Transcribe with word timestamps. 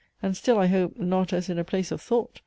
And 0.23 0.35
still, 0.35 0.57
I 0.57 0.65
hope, 0.65 0.97
not 0.97 1.31
as 1.31 1.47
in 1.47 1.59
a 1.59 1.63
place 1.63 1.91
of 1.91 2.01
thought! 2.01 2.39